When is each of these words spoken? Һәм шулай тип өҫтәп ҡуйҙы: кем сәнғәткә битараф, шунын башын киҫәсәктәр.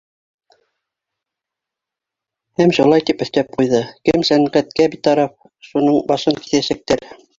Һәм 2.61 2.73
шулай 2.77 3.05
тип 3.09 3.21
өҫтәп 3.27 3.53
ҡуйҙы: 3.59 3.83
кем 4.09 4.25
сәнғәткә 4.31 4.89
битараф, 4.97 5.37
шунын 5.69 6.01
башын 6.15 6.41
киҫәсәктәр. 6.47 7.07